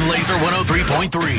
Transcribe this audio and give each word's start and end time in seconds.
on 0.00 0.08
Laser 0.08 0.34
103.3. 0.34 1.36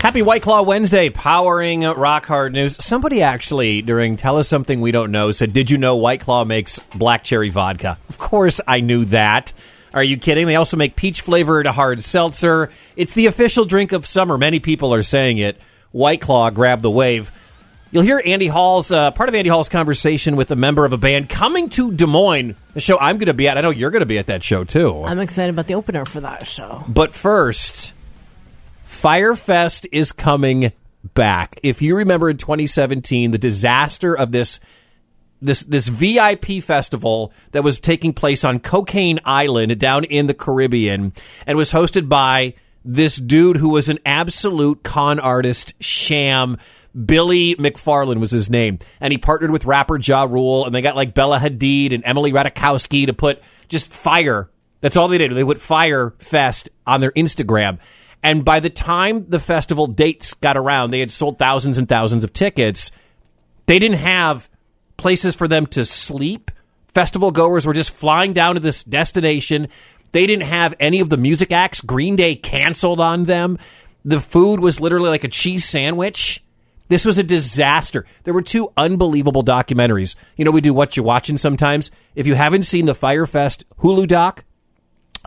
Happy 0.00 0.22
White 0.22 0.42
Claw 0.42 0.62
Wednesday, 0.62 1.10
powering 1.10 1.82
rock 1.82 2.26
hard 2.26 2.52
news. 2.52 2.82
Somebody 2.82 3.22
actually, 3.22 3.82
during 3.82 4.16
Tell 4.16 4.38
Us 4.38 4.48
Something 4.48 4.80
We 4.80 4.92
Don't 4.92 5.10
Know, 5.10 5.32
said, 5.32 5.52
Did 5.52 5.70
you 5.70 5.78
know 5.78 5.96
White 5.96 6.20
Claw 6.20 6.44
makes 6.44 6.78
black 6.94 7.24
cherry 7.24 7.50
vodka? 7.50 7.98
Of 8.08 8.18
course 8.18 8.60
I 8.66 8.80
knew 8.80 9.04
that. 9.06 9.52
Are 9.92 10.04
you 10.04 10.16
kidding? 10.16 10.46
They 10.46 10.56
also 10.56 10.76
make 10.76 10.96
peach 10.96 11.22
flavored 11.22 11.66
hard 11.66 12.02
seltzer. 12.02 12.70
It's 12.94 13.14
the 13.14 13.26
official 13.26 13.64
drink 13.64 13.92
of 13.92 14.06
summer. 14.06 14.38
Many 14.38 14.60
people 14.60 14.94
are 14.94 15.02
saying 15.02 15.38
it. 15.38 15.60
White 15.90 16.20
Claw, 16.20 16.50
grab 16.50 16.82
the 16.82 16.90
wave. 16.90 17.32
You'll 17.90 18.02
hear 18.02 18.20
Andy 18.22 18.48
Hall's 18.48 18.92
uh, 18.92 19.12
part 19.12 19.30
of 19.30 19.34
Andy 19.34 19.48
Hall's 19.48 19.70
conversation 19.70 20.36
with 20.36 20.50
a 20.50 20.56
member 20.56 20.84
of 20.84 20.92
a 20.92 20.98
band 20.98 21.30
coming 21.30 21.70
to 21.70 21.90
Des 21.90 22.06
Moines, 22.06 22.54
the 22.74 22.80
show 22.80 22.98
I'm 22.98 23.16
going 23.16 23.28
to 23.28 23.34
be 23.34 23.48
at. 23.48 23.56
I 23.56 23.62
know 23.62 23.70
you're 23.70 23.90
going 23.90 24.00
to 24.00 24.06
be 24.06 24.18
at 24.18 24.26
that 24.26 24.44
show 24.44 24.64
too. 24.64 25.04
I'm 25.04 25.20
excited 25.20 25.50
about 25.50 25.68
the 25.68 25.74
opener 25.74 26.04
for 26.04 26.20
that 26.20 26.46
show. 26.46 26.84
But 26.86 27.14
first, 27.14 27.94
Fyre 28.84 29.34
Fest 29.34 29.86
is 29.90 30.12
coming 30.12 30.72
back. 31.14 31.58
If 31.62 31.80
you 31.80 31.96
remember 31.96 32.28
in 32.28 32.36
2017, 32.36 33.30
the 33.30 33.38
disaster 33.38 34.14
of 34.14 34.32
this 34.32 34.60
this 35.40 35.62
this 35.62 35.88
VIP 35.88 36.62
festival 36.62 37.32
that 37.52 37.62
was 37.62 37.78
taking 37.78 38.12
place 38.12 38.44
on 38.44 38.58
Cocaine 38.58 39.20
Island 39.24 39.78
down 39.78 40.04
in 40.04 40.26
the 40.26 40.34
Caribbean 40.34 41.12
and 41.46 41.56
was 41.56 41.72
hosted 41.72 42.08
by 42.08 42.54
this 42.84 43.16
dude 43.16 43.58
who 43.58 43.68
was 43.70 43.88
an 43.88 43.98
absolute 44.04 44.82
con 44.82 45.18
artist 45.20 45.74
sham. 45.82 46.58
Billy 47.04 47.54
McFarland 47.56 48.20
was 48.20 48.30
his 48.30 48.50
name, 48.50 48.78
and 49.00 49.12
he 49.12 49.18
partnered 49.18 49.50
with 49.50 49.64
rapper 49.64 49.98
Ja 49.98 50.24
Rule, 50.24 50.66
and 50.66 50.74
they 50.74 50.82
got 50.82 50.96
like 50.96 51.14
Bella 51.14 51.38
Hadid 51.38 51.94
and 51.94 52.02
Emily 52.04 52.32
Ratajkowski 52.32 53.06
to 53.06 53.12
put 53.12 53.42
just 53.68 53.88
Fyre. 53.88 54.50
That's 54.80 54.96
all 54.96 55.08
they 55.08 55.18
did. 55.18 55.32
They 55.32 55.44
put 55.44 55.60
Fyre 55.60 56.14
Fest 56.18 56.70
on 56.86 57.00
their 57.00 57.12
Instagram. 57.12 57.78
And 58.22 58.44
by 58.44 58.60
the 58.60 58.70
time 58.70 59.26
the 59.28 59.38
festival 59.38 59.86
dates 59.86 60.34
got 60.34 60.56
around, 60.56 60.90
they 60.90 61.00
had 61.00 61.12
sold 61.12 61.38
thousands 61.38 61.78
and 61.78 61.88
thousands 61.88 62.24
of 62.24 62.32
tickets. 62.32 62.90
They 63.66 63.78
didn't 63.78 63.98
have 63.98 64.48
places 64.96 65.34
for 65.34 65.46
them 65.46 65.66
to 65.66 65.84
sleep. 65.84 66.50
Festival 66.94 67.30
goers 67.30 67.66
were 67.66 67.74
just 67.74 67.90
flying 67.90 68.32
down 68.32 68.54
to 68.54 68.60
this 68.60 68.82
destination. 68.82 69.68
They 70.12 70.26
didn't 70.26 70.48
have 70.48 70.74
any 70.80 71.00
of 71.00 71.10
the 71.10 71.16
music 71.16 71.52
acts. 71.52 71.80
Green 71.80 72.16
Day 72.16 72.34
canceled 72.34 72.98
on 72.98 73.24
them. 73.24 73.58
The 74.04 74.20
food 74.20 74.58
was 74.58 74.80
literally 74.80 75.10
like 75.10 75.24
a 75.24 75.28
cheese 75.28 75.64
sandwich. 75.64 76.42
This 76.88 77.04
was 77.04 77.18
a 77.18 77.22
disaster. 77.22 78.06
There 78.24 78.34
were 78.34 78.42
two 78.42 78.72
unbelievable 78.76 79.44
documentaries. 79.44 80.16
You 80.36 80.44
know, 80.44 80.50
we 80.50 80.60
do 80.60 80.74
what 80.74 80.96
you're 80.96 81.04
watching 81.04 81.38
sometimes. 81.38 81.90
If 82.14 82.26
you 82.26 82.34
haven't 82.34 82.62
seen 82.62 82.86
the 82.86 82.94
Fyre 82.94 83.26
Fest 83.26 83.64
Hulu 83.78 84.08
doc 84.08 84.44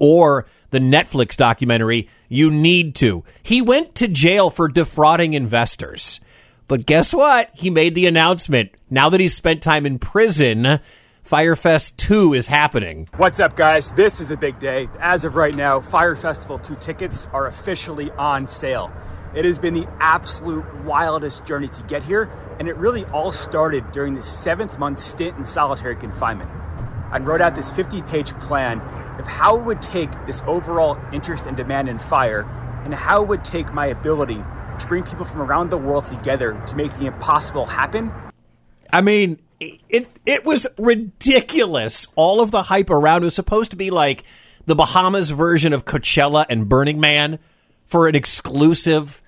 or 0.00 0.46
the 0.70 0.80
Netflix 0.80 1.36
documentary, 1.36 2.08
you 2.28 2.50
need 2.50 2.96
to. 2.96 3.24
He 3.42 3.62
went 3.62 3.94
to 3.96 4.08
jail 4.08 4.50
for 4.50 4.68
defrauding 4.68 5.34
investors. 5.34 6.20
But 6.66 6.86
guess 6.86 7.14
what? 7.14 7.50
He 7.54 7.70
made 7.70 7.94
the 7.94 8.06
announcement. 8.06 8.72
Now 8.90 9.10
that 9.10 9.20
he's 9.20 9.34
spent 9.34 9.62
time 9.62 9.86
in 9.86 9.98
prison, 9.98 10.80
Fyre 11.22 11.56
Fest 11.56 11.96
2 11.98 12.34
is 12.34 12.48
happening. 12.48 13.08
What's 13.16 13.38
up, 13.38 13.54
guys? 13.54 13.92
This 13.92 14.18
is 14.18 14.30
a 14.30 14.36
big 14.36 14.58
day. 14.58 14.88
As 14.98 15.24
of 15.24 15.36
right 15.36 15.54
now, 15.54 15.80
Fyre 15.80 16.16
Festival 16.16 16.58
2 16.58 16.76
tickets 16.76 17.28
are 17.32 17.46
officially 17.46 18.10
on 18.12 18.48
sale. 18.48 18.90
It 19.34 19.44
has 19.44 19.58
been 19.58 19.74
the 19.74 19.88
absolute 19.98 20.64
wildest 20.84 21.44
journey 21.44 21.68
to 21.68 21.82
get 21.84 22.04
here, 22.04 22.30
and 22.58 22.68
it 22.68 22.76
really 22.76 23.04
all 23.06 23.32
started 23.32 23.90
during 23.90 24.14
the 24.14 24.22
seventh 24.22 24.78
month 24.78 25.00
stint 25.00 25.36
in 25.36 25.44
solitary 25.44 25.96
confinement. 25.96 26.50
I 27.10 27.18
wrote 27.18 27.40
out 27.40 27.56
this 27.56 27.72
50 27.72 28.02
page 28.02 28.32
plan 28.38 28.80
of 29.18 29.26
how 29.26 29.56
it 29.56 29.64
would 29.64 29.82
take 29.82 30.10
this 30.26 30.42
overall 30.46 30.98
interest 31.12 31.46
and 31.46 31.56
demand 31.56 31.88
in 31.88 31.98
Fyre, 31.98 32.42
and 32.84 32.94
how 32.94 33.22
it 33.22 33.28
would 33.28 33.44
take 33.44 33.72
my 33.72 33.86
ability 33.86 34.42
to 34.78 34.86
bring 34.86 35.02
people 35.02 35.24
from 35.24 35.40
around 35.40 35.70
the 35.70 35.78
world 35.78 36.04
together 36.06 36.60
to 36.66 36.76
make 36.76 36.96
the 36.98 37.06
impossible 37.06 37.64
happen. 37.64 38.12
I 38.92 39.00
mean, 39.00 39.40
it 39.60 40.08
it 40.26 40.44
was 40.44 40.66
ridiculous. 40.78 42.06
All 42.14 42.40
of 42.40 42.50
the 42.50 42.64
hype 42.64 42.90
around 42.90 43.24
was 43.24 43.34
supposed 43.34 43.70
to 43.72 43.76
be 43.76 43.90
like 43.90 44.24
the 44.66 44.74
Bahamas 44.74 45.30
version 45.30 45.72
of 45.72 45.84
Coachella 45.84 46.46
and 46.48 46.68
Burning 46.68 47.00
Man 47.00 47.38
for 47.84 48.08
an 48.08 48.14
exclusive, 48.14 49.22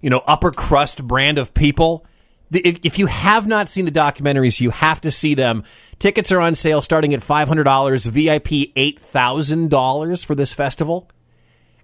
you 0.00 0.10
know, 0.10 0.22
upper 0.26 0.50
crust 0.50 1.06
brand 1.06 1.38
of 1.38 1.54
people. 1.54 2.06
If, 2.52 2.80
if 2.82 2.98
you 2.98 3.06
have 3.06 3.46
not 3.46 3.68
seen 3.68 3.84
the 3.84 3.92
documentaries, 3.92 4.60
you 4.60 4.70
have 4.70 5.00
to 5.02 5.10
see 5.10 5.34
them. 5.34 5.64
Tickets 5.98 6.32
are 6.32 6.40
on 6.40 6.54
sale 6.54 6.82
starting 6.82 7.12
at 7.14 7.20
$500, 7.20 8.06
VIP 8.06 8.74
$8,000 8.74 10.24
for 10.24 10.34
this 10.34 10.52
festival. 10.52 11.08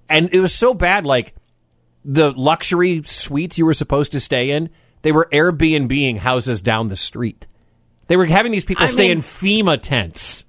And 0.08 0.32
it 0.32 0.40
was 0.40 0.54
so 0.54 0.72
bad, 0.74 1.04
like 1.04 1.34
the 2.04 2.32
luxury 2.32 3.02
suites 3.04 3.58
you 3.58 3.66
were 3.66 3.74
supposed 3.74 4.12
to 4.12 4.20
stay 4.20 4.50
in, 4.50 4.70
they 5.02 5.12
were 5.12 5.28
Airbnb 5.32 6.18
houses 6.18 6.62
down 6.62 6.88
the 6.88 6.96
street. 6.96 7.46
They 8.06 8.16
were 8.16 8.26
having 8.26 8.52
these 8.52 8.64
people 8.64 8.84
I 8.84 8.86
stay 8.86 9.08
mean- 9.08 9.18
in 9.18 9.22
FEMA 9.22 9.80
tents. 9.80 10.44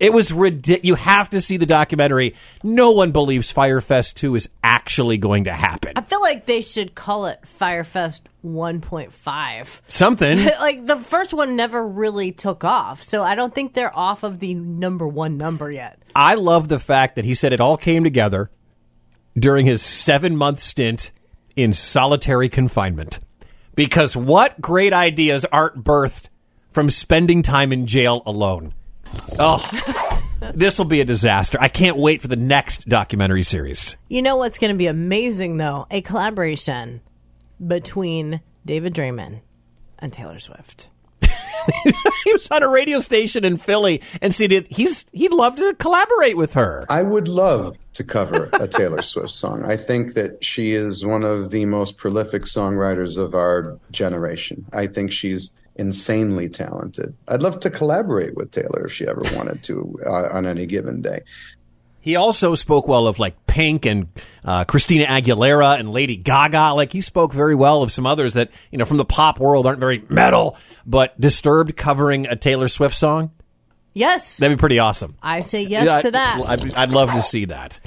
It 0.00 0.14
was 0.14 0.32
ridiculous. 0.32 0.86
You 0.86 0.94
have 0.94 1.28
to 1.30 1.42
see 1.42 1.58
the 1.58 1.66
documentary. 1.66 2.34
No 2.62 2.92
one 2.92 3.12
believes 3.12 3.50
Fyre 3.50 3.82
Fest 3.82 4.16
2 4.16 4.34
is 4.34 4.48
actually 4.64 5.18
going 5.18 5.44
to 5.44 5.52
happen. 5.52 5.92
I 5.94 6.00
feel 6.00 6.22
like 6.22 6.46
they 6.46 6.62
should 6.62 6.94
call 6.94 7.26
it 7.26 7.46
Fyre 7.46 7.84
Fest 7.84 8.26
1.5. 8.42 9.80
Something. 9.88 10.44
like 10.60 10.86
the 10.86 10.96
first 10.96 11.34
one 11.34 11.54
never 11.54 11.86
really 11.86 12.32
took 12.32 12.64
off, 12.64 13.02
so 13.02 13.22
I 13.22 13.34
don't 13.34 13.54
think 13.54 13.74
they're 13.74 13.96
off 13.96 14.22
of 14.22 14.40
the 14.40 14.54
number 14.54 15.06
one 15.06 15.36
number 15.36 15.70
yet. 15.70 16.02
I 16.16 16.34
love 16.34 16.68
the 16.68 16.78
fact 16.78 17.16
that 17.16 17.26
he 17.26 17.34
said 17.34 17.52
it 17.52 17.60
all 17.60 17.76
came 17.76 18.02
together 18.02 18.50
during 19.38 19.66
his 19.66 19.82
seven 19.82 20.34
month 20.34 20.60
stint 20.60 21.10
in 21.56 21.74
solitary 21.74 22.48
confinement. 22.48 23.20
Because 23.74 24.16
what 24.16 24.62
great 24.62 24.94
ideas 24.94 25.44
aren't 25.52 25.84
birthed 25.84 26.28
from 26.70 26.88
spending 26.88 27.42
time 27.42 27.70
in 27.70 27.86
jail 27.86 28.22
alone? 28.24 28.72
Oh, 29.38 29.66
this 30.54 30.78
will 30.78 30.84
be 30.86 31.00
a 31.00 31.04
disaster. 31.04 31.58
I 31.60 31.68
can't 31.68 31.96
wait 31.96 32.22
for 32.22 32.28
the 32.28 32.36
next 32.36 32.88
documentary 32.88 33.42
series. 33.42 33.96
You 34.08 34.22
know 34.22 34.36
what's 34.36 34.58
going 34.58 34.72
to 34.72 34.78
be 34.78 34.86
amazing 34.86 35.56
though? 35.56 35.86
A 35.90 36.00
collaboration 36.02 37.00
between 37.64 38.40
David 38.64 38.94
Draiman 38.94 39.40
and 39.98 40.12
Taylor 40.12 40.38
Swift. 40.38 40.88
he 42.24 42.32
was 42.32 42.48
on 42.50 42.62
a 42.62 42.68
radio 42.68 42.98
station 43.00 43.44
in 43.44 43.56
Philly 43.56 44.02
and 44.22 44.34
said 44.34 44.50
it- 44.50 44.72
he's 44.72 45.04
he'd 45.12 45.32
love 45.32 45.56
to 45.56 45.74
collaborate 45.74 46.36
with 46.36 46.54
her. 46.54 46.86
I 46.88 47.02
would 47.02 47.28
love 47.28 47.76
to 47.94 48.04
cover 48.04 48.48
a 48.54 48.66
Taylor 48.66 49.02
Swift 49.02 49.30
song. 49.30 49.64
I 49.64 49.76
think 49.76 50.14
that 50.14 50.42
she 50.42 50.72
is 50.72 51.04
one 51.04 51.22
of 51.22 51.50
the 51.50 51.66
most 51.66 51.98
prolific 51.98 52.42
songwriters 52.42 53.18
of 53.18 53.34
our 53.34 53.78
generation. 53.90 54.64
I 54.72 54.86
think 54.86 55.12
she's 55.12 55.52
insanely 55.76 56.48
talented. 56.48 57.14
I'd 57.28 57.42
love 57.42 57.60
to 57.60 57.70
collaborate 57.70 58.34
with 58.34 58.50
Taylor 58.50 58.86
if 58.86 58.92
she 58.92 59.06
ever 59.06 59.22
wanted 59.34 59.62
to 59.64 59.98
uh, 60.06 60.28
on 60.36 60.46
any 60.46 60.66
given 60.66 61.02
day. 61.02 61.20
He 62.02 62.16
also 62.16 62.54
spoke 62.54 62.88
well 62.88 63.06
of 63.06 63.18
like 63.18 63.46
Pink 63.46 63.84
and 63.84 64.08
uh, 64.42 64.64
Christina 64.64 65.04
Aguilera 65.04 65.78
and 65.78 65.92
Lady 65.92 66.16
Gaga. 66.16 66.72
Like 66.74 66.92
he 66.92 67.02
spoke 67.02 67.32
very 67.34 67.54
well 67.54 67.82
of 67.82 67.92
some 67.92 68.06
others 68.06 68.32
that 68.34 68.50
you 68.70 68.78
know 68.78 68.86
from 68.86 68.96
the 68.96 69.04
pop 69.04 69.38
world 69.38 69.66
aren't 69.66 69.80
very 69.80 70.02
metal, 70.08 70.56
but 70.86 71.20
Disturbed 71.20 71.76
covering 71.76 72.26
a 72.26 72.36
Taylor 72.36 72.68
Swift 72.68 72.96
song. 72.96 73.32
Yes, 73.92 74.36
That'd 74.38 74.56
be 74.56 74.60
pretty 74.60 74.78
awesome. 74.78 75.14
I 75.22 75.40
say 75.40 75.62
yes 75.64 75.84
Yeah, 75.84 76.00
to 76.02 76.10
that. 76.12 76.42
I'd, 76.48 76.74
I'd 76.74 76.92
love 76.92 77.12
to 77.12 77.20
see 77.22 77.46
that. 77.46 77.80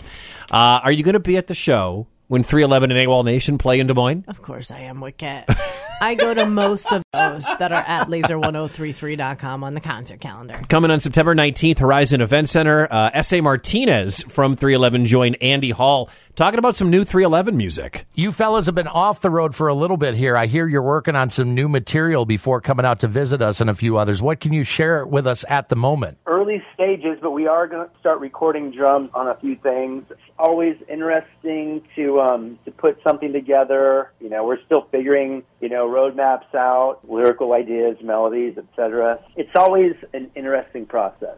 Uh, 0.51 0.81
are 0.83 0.91
you 0.91 1.01
going 1.01 1.13
to 1.13 1.19
be 1.19 1.37
at 1.37 1.47
the 1.47 1.55
show 1.55 2.07
when 2.27 2.43
311 2.43 2.91
and 2.91 3.07
AWOL 3.07 3.23
Nation 3.23 3.57
play 3.57 3.79
in 3.79 3.87
Des 3.87 3.93
Moines? 3.93 4.25
Of 4.27 4.41
course 4.41 4.69
I 4.69 4.79
am, 4.81 4.99
Wicket. 4.99 5.45
I 6.01 6.15
go 6.15 6.33
to 6.33 6.45
most 6.45 6.91
of 6.91 7.03
those 7.13 7.45
that 7.59 7.71
are 7.71 7.83
at 7.83 8.07
laser1033.com 8.07 9.63
on 9.63 9.73
the 9.73 9.81
concert 9.81 10.19
calendar. 10.19 10.61
Coming 10.69 10.91
on 10.91 10.99
September 10.99 11.33
19th, 11.35 11.79
Horizon 11.79 12.21
Event 12.21 12.49
Center. 12.49 12.87
Uh, 12.91 13.11
S.A. 13.13 13.41
Martinez 13.41 14.23
from 14.23 14.55
311 14.55 15.05
joined 15.05 15.37
Andy 15.41 15.71
Hall 15.71 16.09
talking 16.35 16.57
about 16.57 16.75
some 16.75 16.89
new 16.89 17.05
311 17.05 17.55
music. 17.55 18.05
You 18.15 18.31
fellas 18.31 18.65
have 18.65 18.75
been 18.75 18.87
off 18.87 19.21
the 19.21 19.29
road 19.29 19.55
for 19.55 19.67
a 19.67 19.73
little 19.73 19.97
bit 19.97 20.15
here. 20.15 20.35
I 20.35 20.47
hear 20.47 20.67
you're 20.67 20.81
working 20.81 21.15
on 21.15 21.29
some 21.29 21.53
new 21.53 21.69
material 21.69 22.25
before 22.25 22.59
coming 22.59 22.85
out 22.85 22.99
to 23.01 23.07
visit 23.07 23.41
us 23.41 23.61
and 23.61 23.69
a 23.69 23.75
few 23.75 23.97
others. 23.97 24.21
What 24.21 24.39
can 24.39 24.51
you 24.51 24.63
share 24.63 25.05
with 25.05 25.27
us 25.27 25.45
at 25.47 25.69
the 25.69 25.75
moment? 25.75 26.17
early 26.43 26.61
stages, 26.73 27.17
but 27.21 27.31
we 27.31 27.47
are 27.47 27.67
going 27.67 27.87
to 27.87 27.99
start 27.99 28.19
recording 28.19 28.71
drums 28.71 29.09
on 29.13 29.27
a 29.29 29.35
few 29.35 29.55
things. 29.55 30.03
It's 30.33 30.39
always 30.39 30.75
interesting 30.89 31.83
to 31.95 32.19
um, 32.21 32.59
to 32.65 32.71
put 32.71 32.97
something 33.03 33.31
together. 33.31 34.11
You 34.19 34.29
know, 34.29 34.45
we're 34.45 34.61
still 34.65 34.87
figuring 34.91 35.43
you 35.61 35.69
know 35.69 35.87
roadmaps 35.87 36.55
out, 36.55 36.99
lyrical 37.07 37.53
ideas, 37.53 37.97
melodies, 38.01 38.57
etc. 38.57 39.19
It's 39.35 39.55
always 39.55 39.93
an 40.13 40.31
interesting 40.35 40.87
process. 40.87 41.37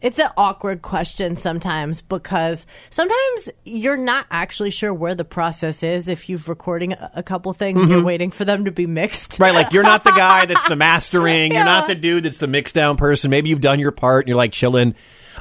It's 0.00 0.18
an 0.18 0.28
awkward 0.36 0.82
question 0.82 1.36
sometimes 1.36 2.02
because 2.02 2.66
sometimes 2.90 3.48
you're 3.64 3.96
not 3.96 4.26
actually 4.30 4.70
sure 4.70 4.92
where 4.92 5.14
the 5.14 5.24
process 5.24 5.82
is 5.82 6.08
if 6.08 6.28
you've 6.28 6.46
recording 6.46 6.92
a, 6.92 7.12
a 7.16 7.22
couple 7.22 7.54
things 7.54 7.80
and 7.80 7.90
you're 7.90 8.04
waiting 8.04 8.30
for 8.30 8.44
them 8.44 8.66
to 8.66 8.70
be 8.70 8.86
mixed. 8.86 9.38
Right, 9.38 9.54
like 9.54 9.72
you're 9.72 9.82
not 9.82 10.04
the 10.04 10.10
guy 10.10 10.44
that's 10.44 10.68
the 10.68 10.76
mastering. 10.76 11.52
You're 11.52 11.64
not 11.64 11.88
the 11.88 11.94
dude 11.94 12.24
that's 12.24 12.36
the 12.36 12.46
mix 12.46 12.72
down 12.72 12.98
person. 12.98 13.30
Maybe 13.30 13.48
you've 13.48 13.62
done 13.62 13.78
your 13.78 13.92
part 13.92 14.24
and 14.24 14.28
you're 14.28 14.36
like 14.36 14.52
chilling. 14.52 14.94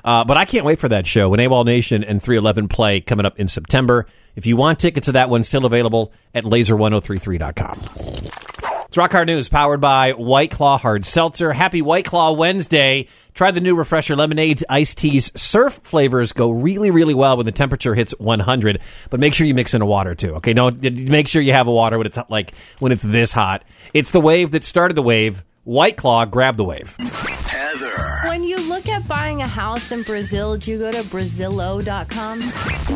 Uh, 0.04 0.24
but 0.24 0.38
I 0.38 0.46
can't 0.46 0.66
wait 0.66 0.80
for 0.80 0.90
that 0.90 1.08
show 1.08 1.30
when 1.30 1.40
AWOL 1.40 1.66
Nation 1.66 2.04
and 2.04 2.22
311 2.22 2.68
play 2.68 3.02
coming 3.02 3.26
up 3.26 3.40
in 3.40 3.48
September. 3.48 4.06
If 4.36 4.46
you 4.46 4.58
want 4.58 4.80
tickets 4.80 5.06
to 5.06 5.12
that 5.14 5.30
one, 5.30 5.44
still 5.44 5.66
available 5.66 6.12
at 6.34 6.44
laser1033.com. 6.44 7.80
It's 8.94 8.98
Rock 8.98 9.12
Hard 9.12 9.28
News 9.28 9.50
powered 9.50 9.82
by 9.82 10.12
White 10.12 10.52
Claw 10.52 10.78
Hard 10.78 11.06
Seltzer. 11.06 11.52
Happy 11.52 11.82
White 11.82 12.06
Claw 12.06 12.34
Wednesday. 12.34 13.08
Try 13.34 13.50
the 13.50 13.60
new 13.62 13.76
refresher 13.76 14.16
lemonades, 14.16 14.64
iced 14.70 15.00
teas, 15.00 15.32
surf 15.36 15.80
flavors 15.84 16.34
go 16.34 16.52
really, 16.52 16.92
really 16.92 17.16
well 17.16 17.38
when 17.38 17.48
the 17.48 17.52
temperature 17.52 17.96
hits 17.96 18.14
100. 18.20 18.80
But 19.10 19.20
make 19.20 19.34
sure 19.34 19.48
you 19.48 19.56
mix 19.56 19.74
in 19.74 19.82
a 19.82 19.86
water 19.88 20.14
too. 20.14 20.36
Okay, 20.36 20.54
don't 20.54 20.80
make 21.10 21.28
sure 21.28 21.42
you 21.42 21.54
have 21.54 21.66
a 21.66 21.72
water 21.72 21.98
when 21.98 22.06
it's 22.06 22.20
like 22.30 22.54
when 22.78 22.92
it's 22.92 23.02
this 23.02 23.34
hot. 23.34 23.64
It's 23.96 24.12
the 24.12 24.22
wave 24.22 24.52
that 24.52 24.64
started 24.64 24.94
the 24.94 25.02
wave. 25.02 25.44
White 25.64 25.98
Claw, 25.98 26.26
grab 26.26 26.58
the 26.58 26.64
wave. 26.64 26.96
Heather. 27.74 28.30
When 28.30 28.44
you 28.44 28.58
look 28.60 28.88
at 28.88 29.08
buying 29.08 29.42
a 29.42 29.48
house 29.48 29.92
in 29.92 30.04
Brazil, 30.04 30.58
do 30.58 30.72
you 30.72 30.78
go 30.78 30.92
to 30.92 31.04
Brazilo.com? 31.04 32.40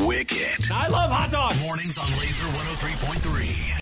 Wicket. 0.06 0.72
I 0.72 0.88
love 0.88 1.10
hot 1.12 1.32
dogs. 1.32 1.62
Mornings 1.64 1.98
on 1.98 2.10
Laser 2.20 2.46
103.3. 2.46 3.74